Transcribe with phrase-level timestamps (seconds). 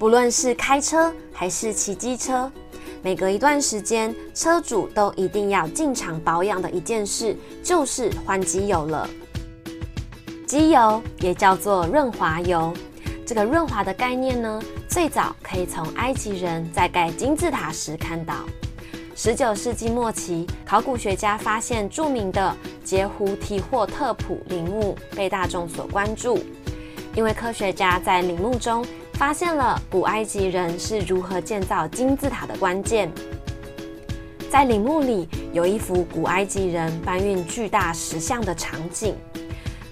[0.00, 2.50] 不论是开车还是骑机车，
[3.02, 9.06] 每隔一段时间，车主都一定要进场保养的一件事，就是换机油了。
[10.46, 12.72] 机油也叫做润滑油，
[13.26, 14.58] 这个润滑的概念呢，
[14.88, 18.36] 最早可以从埃及人在盖金字塔时看到。
[19.14, 26.38] 十九世纪末期，考古学家发现著名的杰胡提霍特普陵墓被大众所关注，
[27.14, 28.82] 因为科学家在陵墓中
[29.20, 33.12] 发现了古埃及人是如何建造金字塔的关键。
[34.50, 39.14] 在陵墓里有一幅古埃及人搬运巨大石像的场景，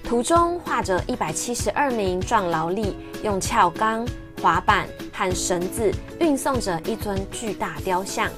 [0.02, 4.08] 图中画着一百七十二名壮劳力用撬钢、
[4.40, 8.30] 滑板和绳子运送着一尊巨大雕像。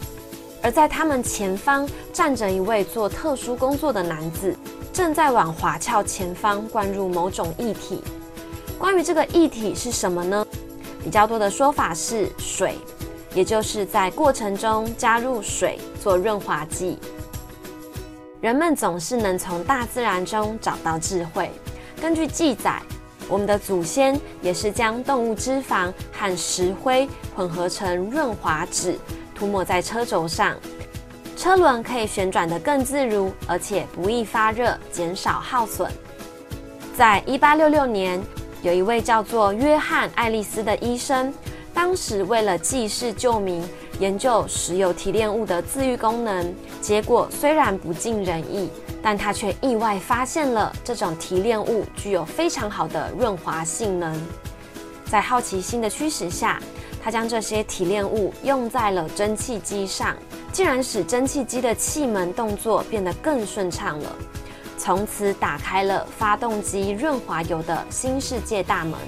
[0.60, 4.52] 而在他们前方站着一位做特殊工作的男子，
[4.92, 8.02] 正在往滑橇前方灌入某种液体。
[8.76, 10.44] 关于这个液体是什么呢？
[11.02, 12.76] 比较多的说法是水，
[13.34, 16.98] 也就是在过程中加入水做润滑剂。
[18.40, 21.50] 人们总是能从大自然中找到智慧。
[22.00, 22.80] 根据记载，
[23.28, 28.98] 我们的祖先也是将动物脂肪和石灰混合成润滑脂。
[29.34, 30.54] 涂抹在车轴上，
[31.34, 35.90] 车轮可以旋转得更自如，而且不易发热，减少耗损。
[36.94, 38.22] 在一八六六年，
[38.62, 41.32] 有一位叫做约翰·爱丽丝的医生，
[41.72, 43.66] 当时为了济世救民，
[43.98, 46.54] 研究石油提炼物的自愈功能。
[46.82, 48.68] 结果虽然不尽人意，
[49.02, 54.14] 但他却意外发现了这种提炼物具有非常好的润滑性能。
[55.06, 56.60] 在好奇心的驱使下，
[57.02, 60.14] 他将这些提炼物用在了蒸汽机上，
[60.52, 64.16] 竟然使蒸汽机的气门动作变得更顺畅了，
[64.82, 68.98] 从此打开了发动机润滑油的新世界大门。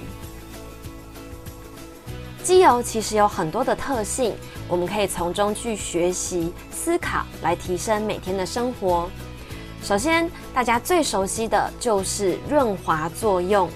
[2.43, 4.35] 机油其实有很多的特性，
[4.67, 9.09] 我们可以从中去学习、思考，来提升每天的生活。
[9.81, 13.67] 首先，大家最熟悉的就是润滑作用。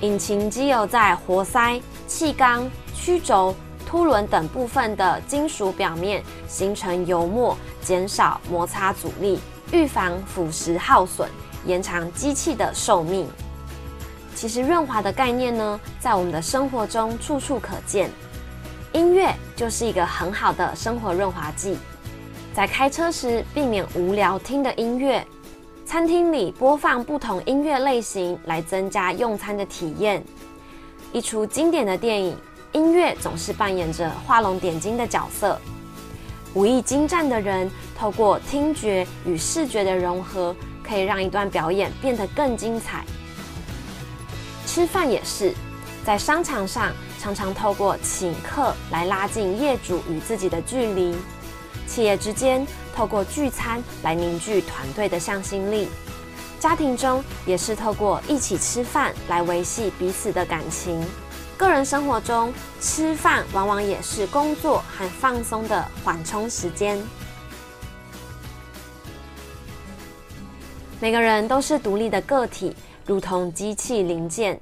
[0.00, 2.68] 引擎机油在活塞、气缸。
[2.98, 3.54] 曲轴、
[3.86, 9.38] 凸轮等部分的金属表面形成油膜，减少摩擦阻力，
[9.72, 11.28] 预防腐蚀耗损，
[11.64, 13.28] 延长机器的寿命。
[14.34, 18.10] 其实润滑的概念呢，在我们的生活中处处可见。
[18.92, 21.76] 音乐就是一个很好的生活润滑剂。
[22.54, 25.22] 在开车时，避免无聊听的音乐；
[25.84, 30.24] 餐厅里播放不同音乐类型，来增加用餐的体验。
[31.12, 32.36] 一出经典的电影。
[32.72, 35.58] 音乐总是扮演着画龙点睛的角色。
[36.52, 40.54] 武艺精湛的人，透过听觉与视觉的融合，
[40.86, 43.04] 可以让一段表演变得更精彩。
[44.66, 45.54] 吃饭也是，
[46.04, 51.14] 在商场上常常透过请客来拉近业主与自己的距离；
[51.86, 55.86] 企业之间透过聚餐来凝聚团队的向心力；
[56.60, 61.02] 家庭中也是透过一起吃饭来维系彼此的感情。
[61.56, 62.52] 个人生活中，
[62.82, 67.02] 吃饭往往也是工作和放松的缓冲时间。
[70.98, 72.74] 每个人都是独立的个体，
[73.04, 74.58] 如同机器零件，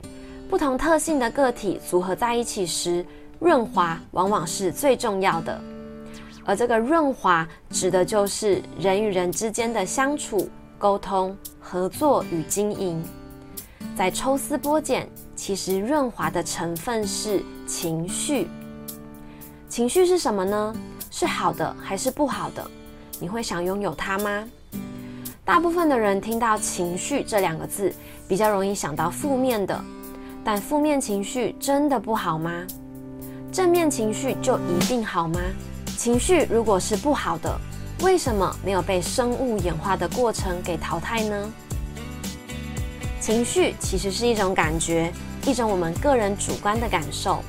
[0.50, 3.06] 不同特性的个体组合在一起时，
[3.38, 5.60] 润滑往往是最重要的。
[6.44, 13.02] 而这个润滑，指的就是人与人之间的相处、沟通、合作与经营。
[13.96, 15.08] 在抽丝剥茧。
[15.36, 18.48] 其实润滑的成分是情绪。
[19.68, 20.72] 情绪是什么呢？
[21.10, 22.64] 是好的还是不好的？
[23.18, 24.48] 你会想拥有它吗？
[25.46, 27.92] 大部分的人听到“情绪”这两个字，
[28.26, 29.78] 比较容易想到负面的。
[30.42, 32.50] 但负面情绪真的不好吗？
[33.52, 35.38] 正面情绪就一定好吗？
[35.98, 37.60] 情绪如果是不好的，
[38.00, 41.52] 为什么没有被生物演化的过程给淘汰呢？
[43.20, 45.12] 情绪其实是一种感觉，
[45.44, 47.42] 一种我们个人主观的感受。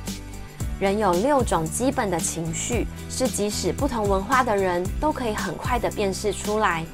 [0.78, 6.84] 人有六种基本的情绪，是即使不同文化的人都可以很快的辨识出来，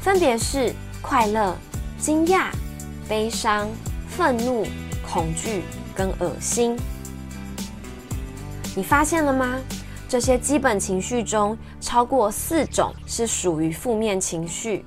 [0.00, 1.54] 分别是快乐、
[1.98, 2.46] 惊讶、
[3.06, 3.68] 悲伤、
[4.08, 4.66] 愤怒、
[5.06, 5.62] 恐惧
[5.94, 6.74] 跟恶心。
[8.74, 9.60] 你发现了吗？
[10.08, 14.86] 这些基本情绪中，超过四种是属于负面情绪。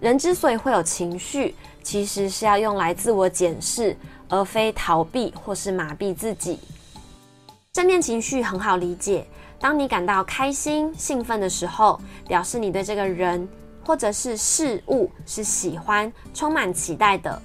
[0.00, 3.96] 人之所以会有情绪，其实是要用来自我检视，
[4.28, 6.60] 而非逃避或是麻痹自己。
[7.72, 9.26] 正面情绪很好理解，
[9.58, 13.46] 当你感到开心、兴奋的时候，表示你对这个人
[13.88, 17.40] 或者是事物是喜欢、充满期待的。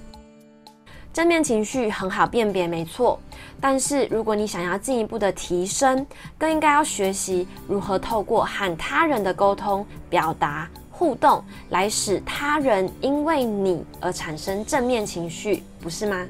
[1.10, 3.18] 正面情绪很好辨别，没错。
[3.58, 6.06] 但是如果你想要进一步的提升，
[6.36, 16.26] 更应该要学习如何透过和他人的沟通、表达、互动，来使他人因为你而产生正面情绪，不是吗？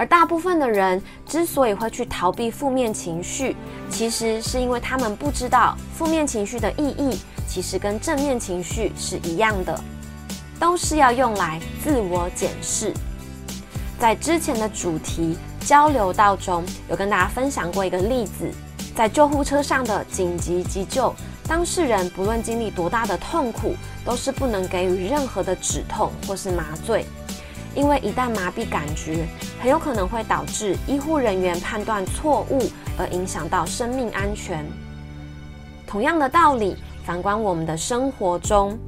[0.00, 3.54] 而大部分的人之所以会去逃避负面情绪，
[3.90, 9.78] 其实是因为他们不知道负面情绪的意义，其实跟正面情绪是一样的。
[10.58, 12.94] 都是要用来自我检视。
[13.98, 15.36] 在之前的主题
[15.66, 18.50] 交流道中，有跟大家分享过一个例子，
[18.96, 21.14] 在救护车上的紧急急救，
[21.46, 27.04] 当事人不论经历多大的痛苦，都是不能给予任何的止痛或是麻醉，
[27.74, 29.26] 因为一旦麻痹感觉，
[29.60, 32.60] 很有可能会导致医护人员判断错误，
[32.98, 34.64] 而影响到生命安全。
[35.86, 38.78] 同样的道理，反观我们的生活中。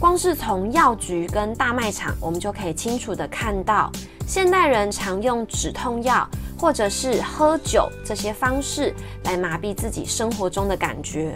[0.00, 3.90] 光是从药局跟大卖场，我们就可以清楚的看到，
[4.26, 6.28] 现代人常用止痛药
[6.58, 8.92] 或者是喝酒这些方式
[9.24, 11.32] 来麻痹自己生活中的感觉。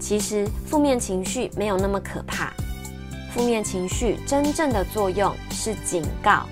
[0.00, 2.52] 其实负面情绪没有那么可怕，
[3.32, 6.46] 负面情绪真正的作用是警告，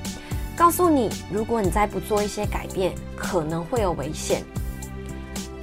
[0.56, 4.42] 告诉你如果你再不做一些改变，可能会有危险。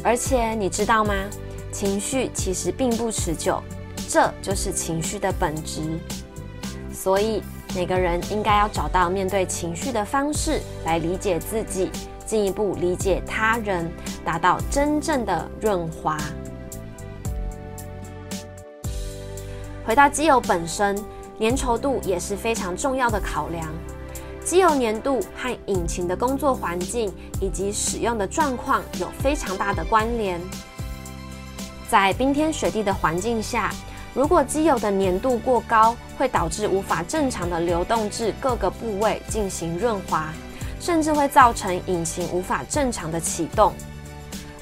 [0.04, 1.14] 而且你知道吗？
[1.72, 3.62] 情绪其实并不持久。
[4.10, 5.82] 这就是情绪的本质，
[6.94, 7.42] 所以
[7.74, 11.90] 每个人应该要找到面对情绪的方式来理解自己，
[12.26, 13.90] 进一步理解他人，
[14.24, 16.18] 达到真正的润滑。
[19.86, 20.96] 回到机油本身，
[21.40, 23.68] 粘稠度也是非常重要的考量。
[24.44, 30.40] 机油粘度和引擎的工作环境以及使用的状况有非常大的关联。
[31.90, 33.72] 在冰天雪地的环境下，
[34.14, 40.34] 如果机油的粘度过高，会导致无法正常的流动至各个部位进行润滑，
[40.80, 43.74] 甚至会造成引擎无法正常的启动。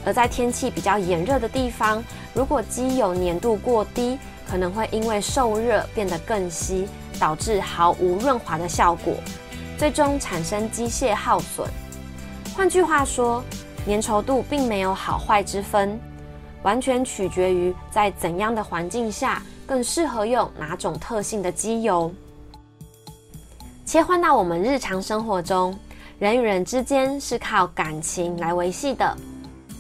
[0.04, 2.04] 而在天气比较炎热的地方，
[2.34, 4.18] 如果机油粘度过低，
[4.52, 6.86] 可能会因为受热变得更稀，
[7.18, 9.14] 导致毫无润滑的效果，
[9.78, 11.66] 最终产生机械耗损。
[12.54, 13.42] 换句话说，
[13.88, 15.98] 粘稠度并没有好坏之分。
[16.64, 22.14] 完全取决于在怎样的环境下更适合用哪种特性的机油。
[23.86, 25.74] 切换到我们日常生活中，
[26.20, 29.18] 人与人之间是靠感情来维系的。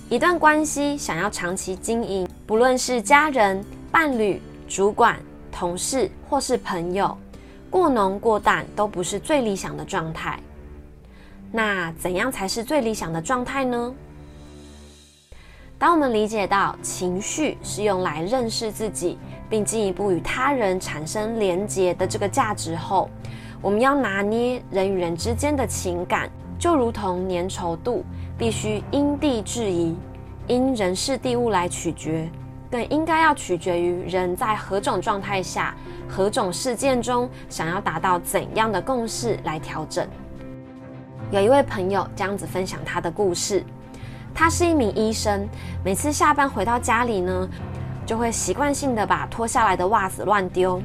[0.09, 4.41] 一段关系想要长期经营，不论是家人、伴侣、
[4.71, 5.19] 主管、
[5.51, 7.17] 同事或是朋友，
[7.69, 10.39] 过浓过淡都不是最理想的状态。
[11.51, 13.93] 那怎样才是最理想的状态呢？
[15.77, 19.17] 当我们理解到情绪是用来认识自己，
[19.49, 23.09] 并进一步与他人产生连结的这个价值后，
[23.61, 28.05] 我们要拿捏人与人之间的情感，就如同粘稠度，
[28.37, 29.97] 必须因地制宜，
[30.47, 32.29] 因人事地物来取决，
[32.71, 35.75] 更应该要取决于人在何种状态下、
[36.07, 40.07] 何种事件中，想要达到怎样的共识来调整。
[41.29, 43.63] 有一位朋友这样子分享他的故事。
[44.33, 45.45] 他是一名医生，
[45.83, 47.49] 每次下班回到家里呢，
[48.05, 50.81] 就会习惯性的把脱下来的袜子乱丢。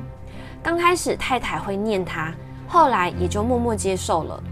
[0.61, 2.35] 刚开始太太会念他，
[2.67, 4.43] 后来也就默默接受了。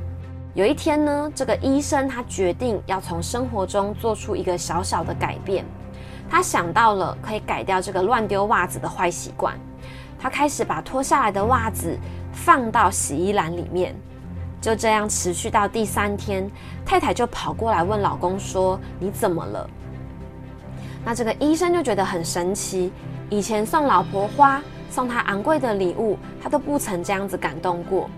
[0.54, 5.64] 有一天呢，这个医生他决定要从生活中做出一个小小的改变。
[6.28, 9.58] 他想到了可以改掉这个乱丢袜子的坏习惯，
[10.18, 11.96] 他开始把脱下来的袜子
[12.32, 13.94] 放到洗衣篮里面。
[14.60, 16.50] 就这样持续到第三天，
[16.86, 19.68] 太太就跑过来问老公说：“你怎么了？”
[21.04, 22.90] 那这个医生就觉得很神奇，
[23.28, 28.08] 以前送老婆花、送她昂贵的礼物，他都不曾这样子感动过。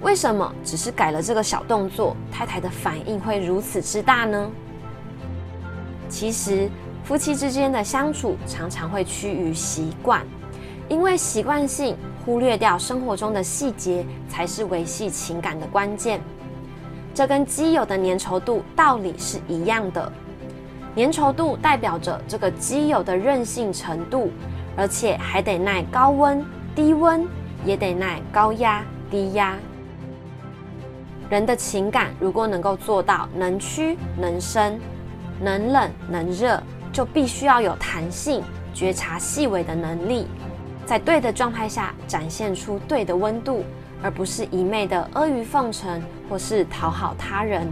[0.00, 4.50] 为什么只是改了这个小动作，太太的反应会如此之大呢？
[6.08, 6.68] 其实，
[7.04, 10.22] 夫妻之间的相处常常会趋于习惯，
[10.88, 11.96] 因为习惯性。
[12.24, 16.20] 忽略掉生活中的细节，才是维系情感的关键。
[17.12, 20.12] 这跟机油的粘稠度道理是一样的。
[20.94, 24.30] 粘稠度代表着这个机油的韧性程度，
[24.76, 27.26] 而且还得耐高温、低温，
[27.64, 29.58] 也得耐高压、低压。
[31.28, 34.80] 人的情感如果能够做到能屈能伸、
[35.40, 36.62] 能冷能热，
[36.92, 38.42] 就必须要有弹性、
[38.74, 40.26] 觉察细微的能力。
[40.84, 43.64] 在对的状态下展现出对的温度，
[44.02, 47.66] 而不是一昧的阿谀奉承或是讨好他人。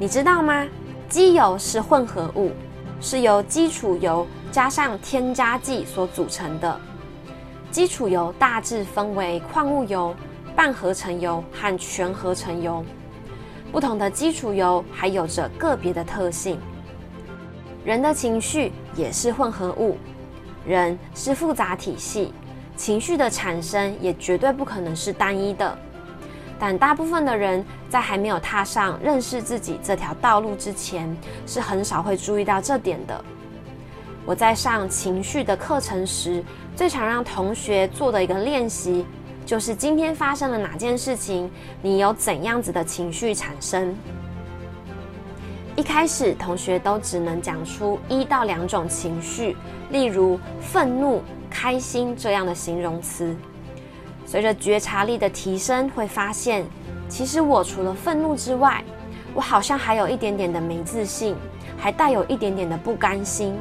[0.00, 0.66] 你知道吗？
[1.08, 2.52] 机油是混合物，
[3.00, 6.80] 是由基础油加上添加剂所组成的。
[7.70, 10.14] 基础油大致分为矿物油、
[10.58, 12.84] 半合成油和全合成油。
[13.70, 16.58] 不同的基础油还有着个别的特性。
[17.84, 19.96] 人的情绪也是混合物，
[20.66, 22.34] 人是复杂体系，
[22.76, 25.78] 情绪的产生也绝对不可能是单一的。
[26.58, 33.24] 但大部分的人在还没有踏上认识自己这条道路之前，是很少会注意到这点的。
[34.26, 36.42] 我在上情绪的课程时，
[36.74, 39.06] 最常让同学做的一个练习，
[39.48, 41.50] 就是今天发生了哪件事情，
[41.80, 43.96] 你有怎样子的情绪产生。
[45.74, 49.56] 一开始，同学都只能讲出一到两种情绪，
[49.88, 53.34] 例如愤怒、开心这样的形容词。
[54.26, 56.62] 随着觉察力的提升，会发现，
[57.08, 58.84] 其实我除了愤怒之外，
[59.32, 61.34] 我好像还有一点点的没自信，
[61.78, 63.56] 还带有一点点的不甘心。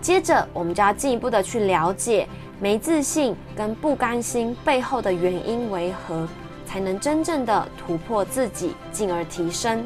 [0.00, 2.26] 接着，我们就要进一步的去了解
[2.62, 6.28] 没自信跟不甘心背后的原因为何，
[6.66, 9.82] 才能真正的突破自己，进而提升。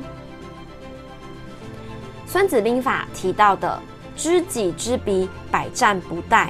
[2.27, 3.81] 孙子兵法提到的
[4.17, 6.49] “知己知彼，百战不殆”。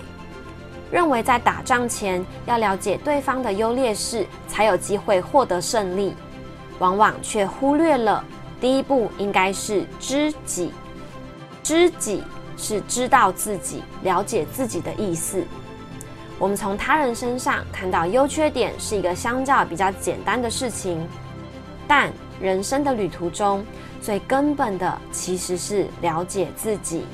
[0.91, 6.15] 认为在打仗前要了解对方的优劣势，才有机会获得胜利，
[6.79, 8.25] 往往却忽略了
[8.59, 10.73] 第一步应该是知己。
[11.63, 12.23] 知己
[12.57, 15.45] 是知道自己、了解自己的意思。
[16.39, 21.07] 我们从他人身上看到优缺点是一个相较比较简单的事情，
[21.87, 23.65] 但人生的旅途中
[24.03, 27.05] 最根本的其实是了解自己。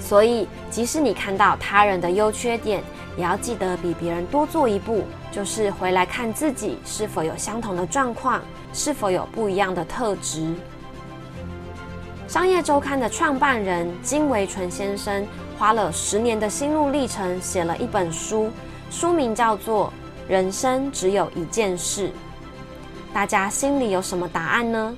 [0.00, 2.82] 所以，即使你看到他人的优缺点，
[3.16, 8.40] 也要记得比别人多做一步，就是回来看自己是否有相同的状况，
[8.72, 10.54] 是否有不一样的特质。
[12.26, 15.26] 商业周刊的创办人金维纯先生
[15.58, 18.48] 花了十年的心路历程，写了一本书，
[18.92, 19.92] 书名叫做
[20.30, 22.08] 《人生只有一件事》。
[23.12, 24.96] 大家心里有什么答案呢？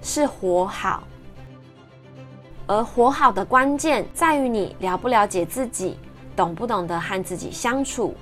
[0.00, 1.02] 是活好。
[2.68, 5.98] 而活好的关键在于你了不了解自己，
[6.36, 8.14] 懂不懂得和自己相处。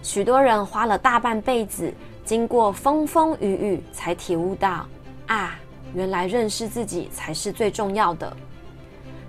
[0.00, 1.92] 许多人花了大半辈子，
[2.24, 4.86] 经过风风雨雨，才体悟到
[5.26, 5.58] 啊，
[5.92, 8.36] 原来认识自己才是最重要的。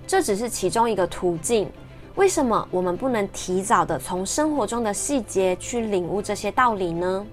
[0.08, 1.70] 这只是其中一个途径。
[2.16, 7.26] 为什么我们不能提早的从生活中的细节去领悟这些道理呢？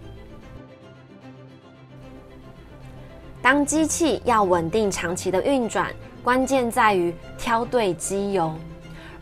[3.41, 5.91] 当机器要稳定长期的运转。
[6.23, 8.55] 关键在于挑对机油，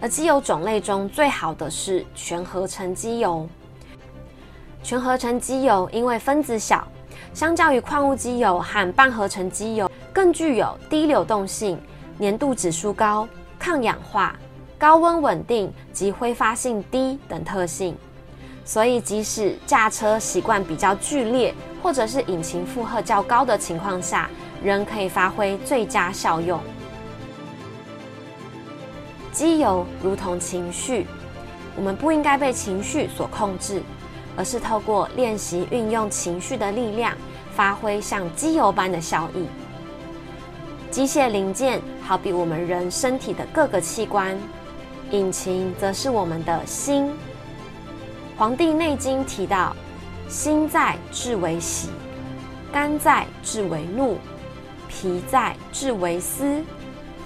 [0.00, 3.44] 而机油种类中最好的是全合成机油。
[4.84, 6.86] 全合成机油因为分子小，
[7.34, 11.76] 相较于矿物机油和半合成机油，更具有低流动性、
[12.20, 13.26] 粘度指数高、
[13.62, 14.34] 抗氧化、
[14.76, 17.96] 高温稳定及挥发性低等特性。
[18.64, 24.28] 所以，即使驾车习惯比较剧烈，或者是引擎负荷较高的情况下，
[24.64, 26.58] 仍可以发挥最佳效用。
[29.30, 31.06] 机油如同情绪，
[31.76, 33.80] 我们不应该被情绪所控制，
[34.36, 37.16] 而是透过练习运用情绪的力量，
[37.54, 39.46] 发挥像机油般的效益。
[40.92, 44.38] 机械零件好比我们人身体的各个器官，
[45.10, 47.06] 引擎则是我们的心。
[48.36, 49.74] 《黄帝内经》提到：
[50.28, 51.88] 心在志为喜，
[52.70, 54.18] 肝在志为怒，
[54.86, 56.62] 脾在志为思，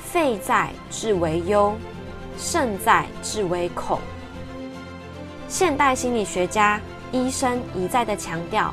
[0.00, 1.74] 肺在志为忧。
[2.38, 3.98] 肾在志为恐。
[5.48, 6.78] 现代心理学家、
[7.10, 8.72] 医生一再的强调，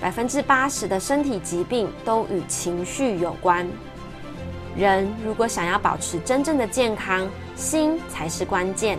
[0.00, 3.68] 百分之八十的身体疾病都与情绪有关。
[4.76, 8.98] 人如果想要保持真正的健康，心才是关键。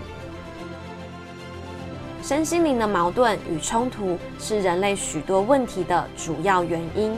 [2.22, 7.18] 身心灵的矛盾与冲突是人类许多问题的主要原因。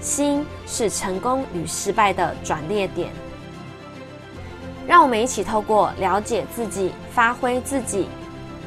[0.00, 3.10] 心是成功与失败的转捩点。
[4.84, 8.08] 让我们一起透过了解自己、发挥自己，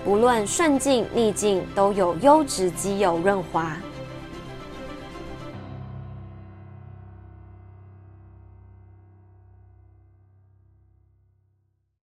[0.06, 3.76] 不论顺境逆境，都有优质基友润滑。